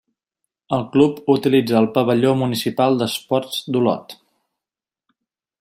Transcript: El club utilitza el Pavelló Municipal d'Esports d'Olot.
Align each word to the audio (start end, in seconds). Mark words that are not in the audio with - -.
El 0.77 0.85
club 0.95 1.19
utilitza 1.33 1.77
el 1.81 1.89
Pavelló 1.99 2.33
Municipal 2.41 2.99
d'Esports 3.03 3.63
d'Olot. 3.77 4.21